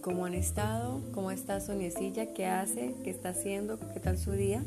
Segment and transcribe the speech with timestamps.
[0.00, 1.02] ¿Cómo han estado?
[1.12, 2.32] ¿Cómo está Soniecilla?
[2.32, 2.94] ¿Qué hace?
[3.04, 3.78] ¿Qué está haciendo?
[3.92, 4.62] ¿Qué tal su día?